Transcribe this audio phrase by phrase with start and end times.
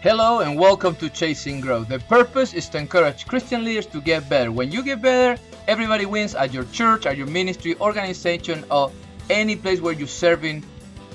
[0.00, 1.88] Hello and welcome to Chasing Growth.
[1.88, 4.52] The purpose is to encourage Christian leaders to get better.
[4.52, 8.92] When you get better, everybody wins at your church, at your ministry, organization, or
[9.28, 10.64] any place where you're serving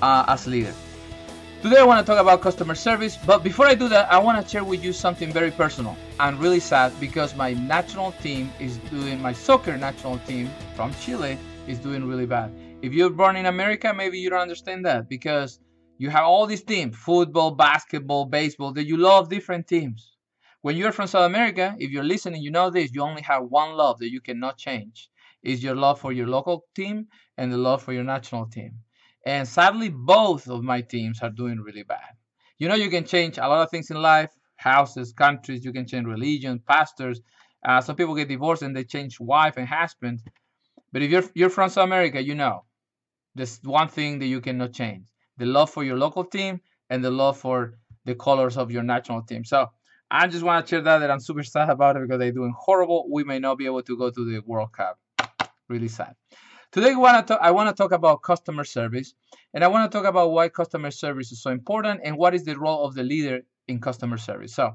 [0.02, 0.74] uh, as leader.
[1.62, 4.44] Today I want to talk about customer service, but before I do that, I want
[4.44, 5.96] to share with you something very personal.
[6.20, 11.38] I'm really sad because my national team is doing, my soccer national team from Chile
[11.70, 12.54] is doing really bad.
[12.82, 15.60] If you're born in America, maybe you don't understand that because
[15.98, 20.12] you have all these teams football, basketball, baseball that you love different teams.
[20.62, 23.74] When you're from South America, if you're listening, you know this you only have one
[23.74, 25.10] love that you cannot change
[25.44, 27.08] is your love for your local team
[27.38, 28.80] and the love for your national team.
[29.26, 32.14] And sadly, both of my teams are doing really bad.
[32.60, 35.86] You know, you can change a lot of things in life houses, countries, you can
[35.86, 37.20] change religion, pastors.
[37.68, 40.22] Uh, some people get divorced and they change wife and husband.
[40.94, 42.66] But if you're, you're from South America, you know
[43.36, 45.06] there's one thing that you cannot change
[45.38, 49.22] the love for your local team and the love for the colors of your national
[49.22, 49.44] team.
[49.46, 49.70] So
[50.12, 52.54] I just want to share that that I'm super sad about it because they're doing
[52.58, 53.08] horrible.
[53.12, 55.00] We may not be able to go to the World Cup.
[55.70, 56.16] Really sad.
[56.72, 59.14] Today I want to talk, I want to talk about customer service
[59.54, 62.46] and I want to talk about why customer service is so important and what is
[62.46, 64.56] the role of the leader in customer service.
[64.56, 64.74] So,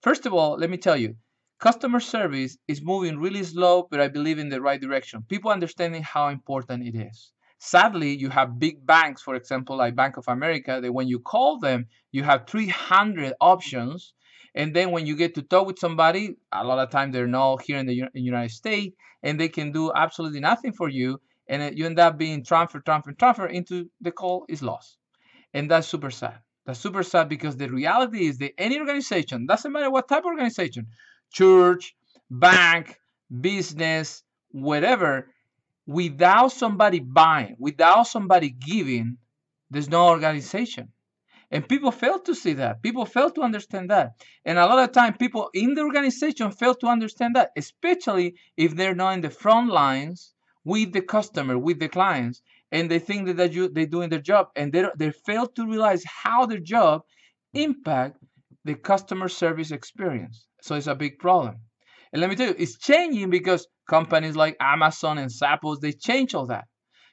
[0.00, 1.16] first of all, let me tell you,
[1.60, 5.22] customer service is moving really slow, but I believe in the right direction.
[5.28, 7.33] People understanding how important it is.
[7.66, 11.58] Sadly, you have big banks, for example, like Bank of America, that when you call
[11.58, 14.12] them, you have 300 options.
[14.54, 17.62] And then when you get to talk with somebody, a lot of times they're not
[17.62, 21.18] here in the United States, and they can do absolutely nothing for you.
[21.48, 24.98] And you end up being transferred, transferred, transferred into the call is lost.
[25.54, 26.40] And that's super sad.
[26.66, 30.26] That's super sad because the reality is that any organization, doesn't matter what type of
[30.26, 30.88] organization,
[31.32, 31.96] church,
[32.30, 33.00] bank,
[33.40, 35.30] business, whatever,
[35.86, 39.18] without somebody buying, without somebody giving,
[39.70, 40.88] there's no organization.
[41.50, 42.82] And people fail to see that.
[42.82, 44.12] People fail to understand that.
[44.44, 48.74] And a lot of time, people in the organization fail to understand that, especially if
[48.74, 50.34] they're not in the front lines
[50.64, 54.72] with the customer, with the clients, and they think that, they're doing their job, and
[54.72, 57.02] they, they fail to realize how their job
[57.52, 58.18] impact
[58.64, 60.46] the customer service experience.
[60.62, 61.58] So it's a big problem.
[62.12, 66.34] And let me tell you, it's changing because companies like Amazon and Zappos, they change
[66.34, 66.64] all that.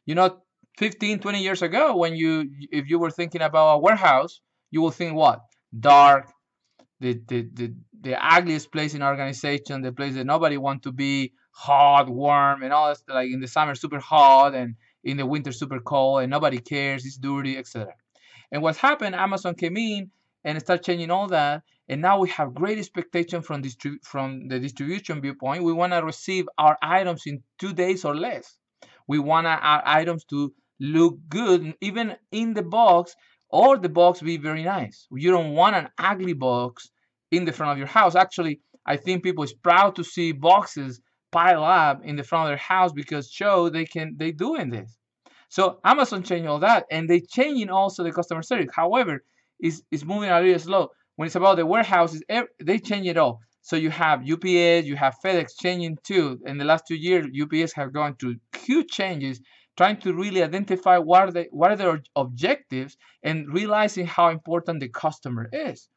[0.06, 0.42] You know,
[0.78, 4.92] 15, 20 years ago, when you if you were thinking about a warehouse, you will
[4.92, 5.42] think what?
[5.78, 6.32] Dark,
[7.00, 11.34] the the the, the ugliest place in organization, the place that nobody want to be,
[11.52, 13.14] hot, warm, and all that.
[13.14, 17.06] Like in the summer, super hot, and in the winter, super cold, and nobody cares.
[17.06, 17.94] It's dirty, etc.
[18.52, 19.16] And what happened?
[19.16, 20.12] Amazon came in
[20.44, 24.60] and start changing all that, and now we have great expectation from distrib- from the
[24.60, 25.64] distribution viewpoint.
[25.64, 28.58] We want to receive our items in two days or less.
[29.08, 33.16] We want our items to look good, even in the box,
[33.50, 35.08] or the box be very nice.
[35.12, 36.90] You don't want an ugly box
[37.32, 38.16] in the front of your house.
[38.16, 42.50] Actually, I think people is proud to see boxes pile up in the front of
[42.50, 44.98] their house because show they can they doing this.
[45.50, 48.70] So Amazon changed all that, and they changing also the customer service.
[48.74, 49.24] However,
[49.62, 50.90] is is moving a little slow.
[51.16, 52.24] When it's about the warehouses,
[52.60, 53.42] they change it all.
[53.62, 56.40] So you have UPS, you have FedEx changing too.
[56.46, 59.40] In the last two years, UPS have gone through huge changes,
[59.78, 64.80] trying to really identify what are the what are their objectives and realizing how important
[64.80, 65.90] the customer is.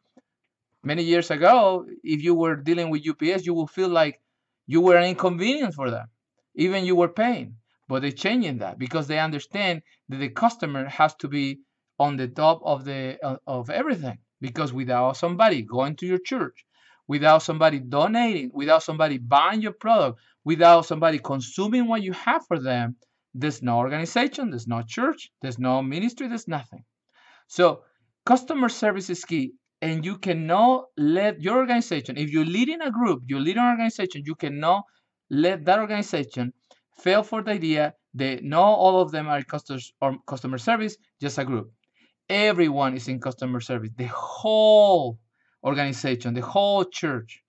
[0.82, 4.20] Many years ago, if you were dealing with UPS, you will feel like
[4.66, 6.08] you were an inconvenience for them,
[6.54, 7.56] even you were paying.
[7.88, 11.60] But they're changing that because they understand that the customer has to be
[11.98, 16.64] on the top of the of everything because without somebody going to your church
[17.06, 22.58] without somebody donating without somebody buying your product without somebody consuming what you have for
[22.58, 22.96] them
[23.34, 26.84] there's no organization there's no church there's no ministry there's nothing.
[27.48, 27.82] So
[28.24, 33.22] customer service is key and you cannot let your organization if you're leading a group
[33.26, 34.84] you lead an organization you cannot
[35.30, 36.52] let that organization
[36.96, 40.96] fail for the idea that not all of them are customers or um, customer service
[41.20, 41.70] just a group
[42.28, 43.90] Everyone is in customer service.
[43.96, 45.18] The whole
[45.62, 47.42] organization, the whole church.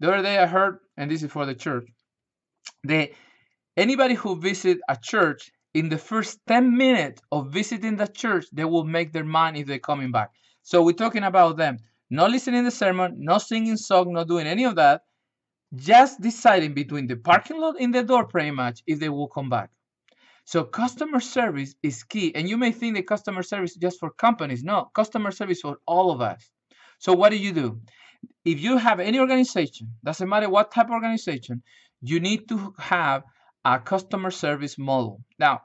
[0.00, 1.86] The other day I heard, and this is for the church,
[2.84, 3.10] that
[3.76, 8.64] anybody who visit a church in the first 10 minutes of visiting the church, they
[8.64, 10.30] will make their mind if they're coming back.
[10.62, 11.78] So we're talking about them
[12.10, 15.02] not listening the sermon, not singing song, not doing any of that,
[15.74, 19.50] just deciding between the parking lot and the door pretty much if they will come
[19.50, 19.70] back.
[20.48, 22.34] So customer service is key.
[22.34, 24.64] And you may think that customer service is just for companies.
[24.64, 26.50] No, customer service for all of us.
[26.98, 27.82] So what do you do?
[28.46, 31.62] If you have any organization, doesn't matter what type of organization,
[32.00, 33.24] you need to have
[33.62, 35.20] a customer service model.
[35.38, 35.60] Now,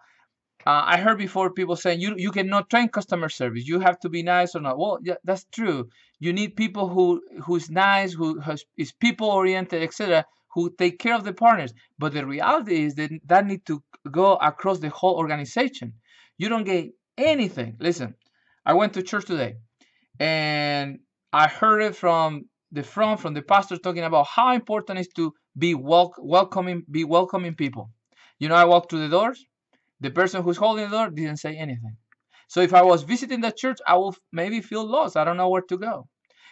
[0.68, 3.66] uh, I heard before people saying you you cannot train customer service.
[3.66, 4.78] You have to be nice or not.
[4.78, 5.88] Well, yeah, that's true.
[6.20, 11.16] You need people who who's nice, who has, is people oriented, etc., who take care
[11.16, 11.74] of the partners.
[12.00, 15.94] But the reality is that that need to go across the whole organization.
[16.38, 17.78] You don't get anything.
[17.80, 18.16] Listen,
[18.66, 19.56] I went to church today,
[20.20, 21.00] and
[21.34, 25.08] I heard it from the front from the pastor talking about how important it is
[25.16, 27.92] to be wel- welcoming, be welcoming people.
[28.40, 29.46] You know, I walked through the doors
[30.02, 31.98] the person who's holding the door didn't say anything.
[32.50, 35.18] So if I was visiting the church, I will maybe feel lost.
[35.18, 36.08] I don't know where to go.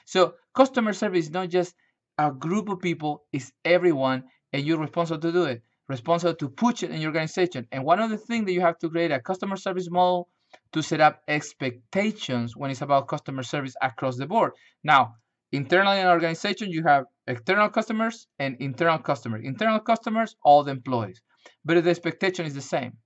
[0.05, 1.75] So customer service is not just
[2.17, 4.23] a group of people, is everyone,
[4.53, 5.61] and you're responsible to do it.
[5.87, 7.67] Responsible to push it in your organization.
[7.71, 10.29] And one of the things that you have to create a customer service model
[10.73, 14.51] to set up expectations when it's about customer service across the board.
[14.83, 15.15] Now,
[15.51, 19.41] internally in an organization, you have external customers and internal customers.
[19.43, 21.21] Internal customers, all the employees.
[21.65, 22.97] But the expectation is the same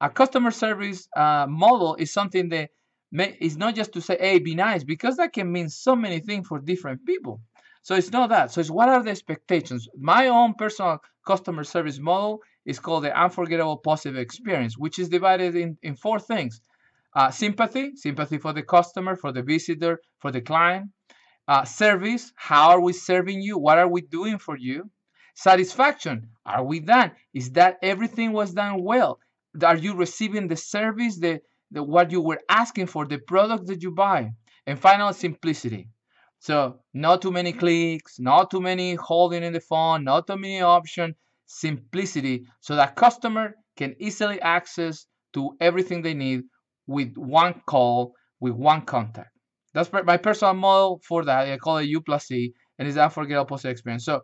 [0.00, 2.70] a customer service uh, model is something that
[3.10, 6.20] may, is not just to say, hey, be nice, because that can mean so many
[6.20, 7.40] things for different people.
[7.88, 8.52] So it's not that.
[8.52, 9.88] So it's what are the expectations?
[9.96, 15.56] My own personal customer service model is called the unforgettable positive experience, which is divided
[15.56, 16.60] in, in four things.
[17.16, 20.90] Uh, sympathy, sympathy for the customer, for the visitor, for the client.
[21.48, 23.56] Uh, service, how are we serving you?
[23.56, 24.90] What are we doing for you?
[25.34, 27.12] Satisfaction, are we done?
[27.32, 29.18] Is that everything was done well?
[29.64, 31.40] are you receiving the service the,
[31.70, 34.30] the what you were asking for the product that you buy
[34.66, 35.88] and final simplicity
[36.38, 40.60] so not too many clicks not too many holding in the phone not too many
[40.60, 41.14] options
[41.46, 46.42] simplicity so that customer can easily access to everything they need
[46.86, 49.30] with one call with one contact.
[49.74, 53.46] That's my personal model for that i call it u plus c and it's unforgettable
[53.46, 54.04] post experience.
[54.04, 54.22] So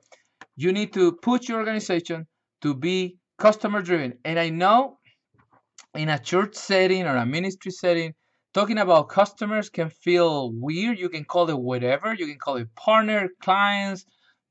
[0.57, 2.27] you need to put your organization
[2.63, 4.99] to be customer driven and i know
[5.95, 8.15] in a church setting or a ministry setting,
[8.55, 10.99] talking about customers can feel weird.
[10.99, 12.15] You can call it whatever.
[12.15, 14.07] You can call it partner, clients,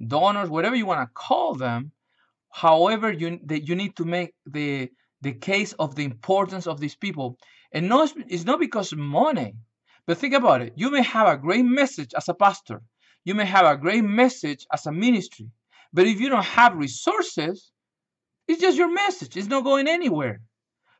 [0.05, 1.91] donors, whatever you want to call them.
[2.51, 4.91] However, you that you need to make the
[5.21, 7.37] the case of the importance of these people,
[7.71, 9.53] and no, it's not because money.
[10.05, 10.73] But think about it.
[10.75, 12.81] You may have a great message as a pastor.
[13.23, 15.47] You may have a great message as a ministry.
[15.93, 17.71] But if you don't have resources,
[18.47, 19.37] it's just your message.
[19.37, 20.41] It's not going anywhere.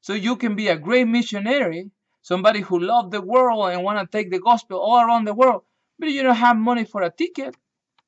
[0.02, 1.92] So you can be a great missionary,
[2.24, 5.62] somebody who loves the world and want to take the gospel all around the world,
[6.00, 7.56] but you don't have money for a ticket,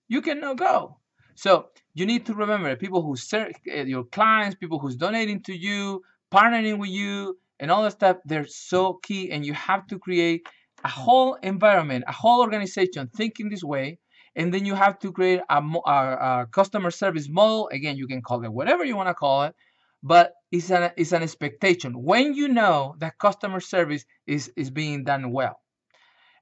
[0.07, 0.97] you cannot go.
[1.35, 5.53] So you need to remember people who serve eh, your clients, people who's donating to
[5.53, 6.01] you,
[6.33, 8.17] partnering with you, and all that stuff.
[8.25, 10.47] They're so key, and you have to create
[10.83, 13.99] a whole environment, a whole organization thinking this way,
[14.35, 17.69] and then you have to create a, a, a customer service model.
[17.71, 19.55] Again, you can call it whatever you want to call it,
[20.03, 25.03] but it's an, it's an expectation when you know that customer service is, is being
[25.03, 25.59] done well.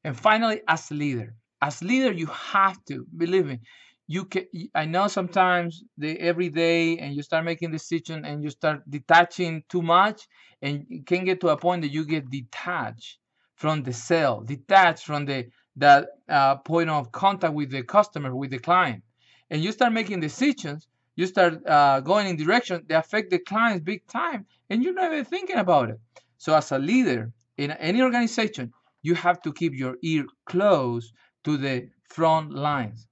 [0.04, 3.60] And finally, as leader, as leader, you have to believe me.
[4.08, 4.46] You can.
[4.76, 9.64] I know sometimes the every day, and you start making decision, and you start detaching
[9.70, 10.28] too much,
[10.62, 13.20] and you can get to a point that you get detached
[13.56, 18.52] from the sale, detached from the that uh, point of contact with the customer, with
[18.52, 19.04] the client,
[19.50, 23.84] and you start making decisions you start uh, going in direction that affect the clients
[23.84, 26.00] big time and you're not even thinking about it.
[26.38, 31.12] So as a leader in any organization you have to keep your ear close
[31.44, 33.08] to the front lines.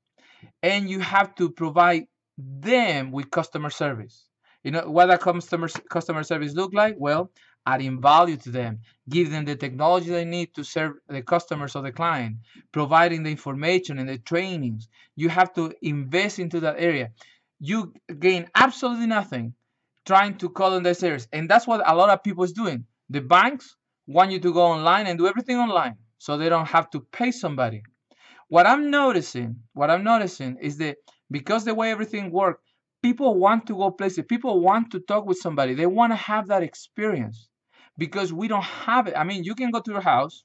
[0.64, 2.06] And you have to provide
[2.38, 4.28] them with customer service.
[4.64, 6.96] You know what that customer customer service look like?
[6.98, 7.32] Well
[7.66, 8.80] adding value to them
[9.10, 12.36] give them the technology they need to serve the customers of the client
[12.72, 14.88] providing the information and the trainings.
[15.16, 17.12] You have to invest into that area
[17.62, 19.54] you gain absolutely nothing
[20.06, 20.86] trying to call on.
[21.32, 22.86] And that's what a lot of people is doing.
[23.10, 23.76] The banks
[24.08, 27.32] want you to go online and do everything online so they don't have to pay
[27.32, 27.84] somebody.
[28.50, 30.98] What I'm noticing, what I'm noticing is that
[31.30, 32.64] because the way everything works,
[33.04, 34.26] people want to go places.
[34.28, 35.76] People want to talk with somebody.
[35.76, 37.48] They want to have that experience
[37.96, 39.14] because we don't have it.
[39.16, 40.44] I mean, you can go to your house,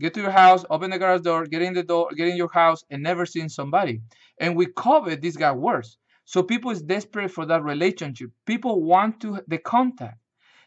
[0.00, 2.50] get to your house, open the garage door, get in the door, get in your
[2.52, 4.00] house, and never seen somebody.
[4.40, 8.30] And with COVID, this got worse so people is desperate for that relationship.
[8.44, 10.18] People want to the contact.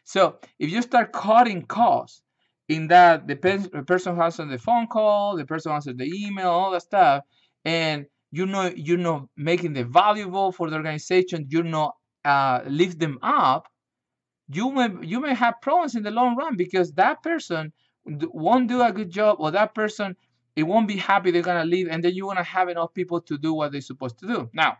[0.02, 2.20] So if you start cutting costs
[2.68, 6.10] in that the, pe- the person who answers the phone call, the person answers the
[6.26, 7.22] email, all that stuff,
[7.64, 12.98] and you know you're not making the valuable for the organization, you're not uh, lift
[12.98, 13.68] them up,
[14.48, 17.72] you may you may have problems in the long run because that person
[18.04, 20.16] won't do a good job or that person
[20.56, 23.38] it won't be happy they're gonna leave and then you're gonna have enough people to
[23.38, 24.50] do what they're supposed to do.
[24.52, 24.78] Now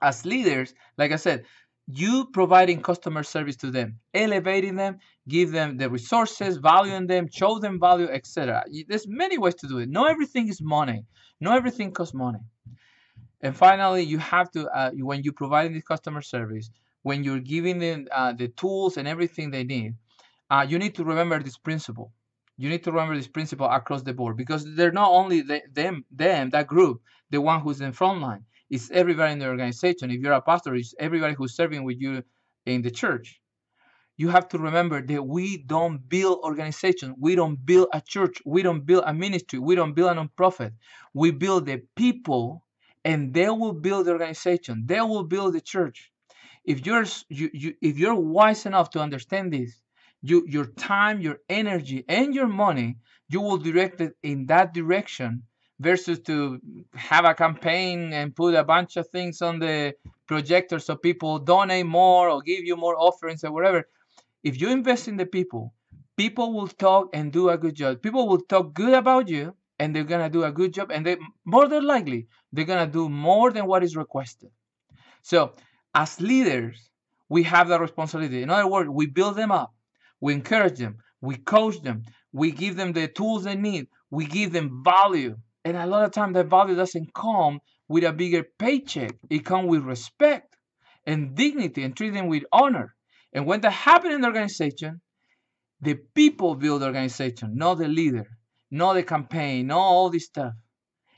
[0.00, 1.44] as leaders, like I said,
[1.86, 4.98] you providing customer service to them, elevating them,
[5.28, 8.64] give them the resources, valuing them, show them value, etc.
[8.88, 9.88] There's many ways to do it.
[9.88, 11.04] Not everything is money.
[11.40, 12.38] Not everything costs money.
[13.40, 16.70] And finally, you have to uh, when you're providing this customer service,
[17.02, 19.94] when you're giving them uh, the tools and everything they need,
[20.50, 22.12] uh, you need to remember this principle.
[22.58, 26.04] You need to remember this principle across the board because they're not only the, them,
[26.10, 27.00] them, that group,
[27.30, 28.44] the one who's in front line.
[28.70, 30.10] It's everybody in the organization.
[30.10, 32.22] If you're a pastor, it's everybody who's serving with you
[32.66, 33.40] in the church.
[34.16, 37.14] You have to remember that we don't build organization.
[37.18, 38.42] We don't build a church.
[38.44, 39.58] We don't build a ministry.
[39.58, 40.72] We don't build a nonprofit.
[41.14, 42.64] We build the people,
[43.04, 44.84] and they will build the organization.
[44.86, 46.12] They will build the church.
[46.64, 49.82] If you're you, you if you're wise enough to understand this,
[50.22, 52.96] you your time your energy and your money
[53.28, 55.42] you will direct it in that direction
[55.80, 56.60] versus to
[56.94, 59.94] have a campaign and put a bunch of things on the
[60.28, 63.88] projector so people donate more or give you more offerings or whatever
[64.44, 65.74] if you invest in the people
[66.16, 69.96] people will talk and do a good job people will talk good about you and
[69.96, 73.52] they're gonna do a good job and they more than likely they're gonna do more
[73.52, 74.50] than what is requested
[75.22, 75.54] so
[75.94, 76.90] as leaders
[77.28, 79.74] we have that responsibility in other words we build them up
[80.20, 80.98] we encourage them.
[81.20, 82.04] We coach them.
[82.32, 83.88] We give them the tools they need.
[84.10, 85.38] We give them value.
[85.64, 89.16] And a lot of times that value doesn't come with a bigger paycheck.
[89.28, 90.56] It comes with respect
[91.06, 92.94] and dignity and treating with honor.
[93.32, 95.00] And when that happens in the organization,
[95.80, 98.26] the people build the organization, not the leader,
[98.70, 100.52] not the campaign, not all this stuff.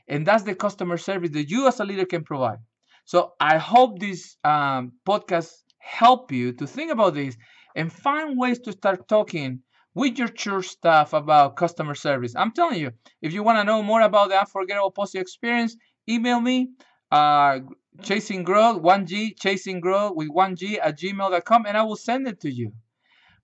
[0.07, 2.59] And that's the customer service that you as a leader can provide.
[3.05, 7.35] So I hope this um, podcast help you to think about this
[7.75, 9.61] and find ways to start talking
[9.95, 12.35] with your church staff about customer service.
[12.35, 15.75] I'm telling you, if you want to know more about the unforgettable positive experience,
[16.09, 16.71] email me
[17.11, 17.59] uh,
[18.01, 22.51] chasing growth 1g chasing growth with 1g at gmail.com and i will send it to
[22.51, 22.71] you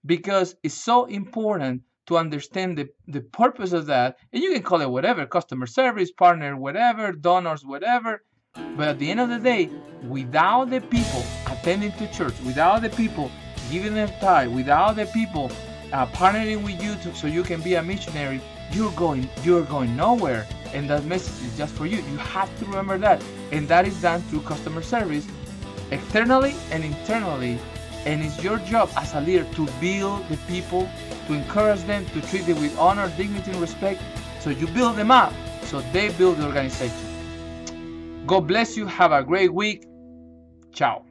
[0.03, 4.81] because it's so important to understand the, the purpose of that and you can call
[4.81, 8.23] it whatever customer service partner whatever donors whatever
[8.75, 9.69] but at the end of the day
[10.07, 13.29] without the people attending to church without the people
[13.69, 15.51] giving them time, without the people
[15.91, 18.41] uh, partnering with YouTube so you can be a missionary,
[18.71, 20.47] you're going you're going nowhere.
[20.73, 21.97] And that message is just for you.
[21.97, 23.23] You have to remember that.
[23.51, 25.27] And that is done through customer service,
[25.91, 27.57] externally and internally.
[28.05, 30.87] And it's your job as a leader to build the people,
[31.27, 34.01] to encourage them, to treat them with honor, dignity, and respect.
[34.39, 38.25] So you build them up so they build the organization.
[38.25, 38.85] God bless you.
[38.85, 39.85] Have a great week.
[40.71, 41.08] Ciao.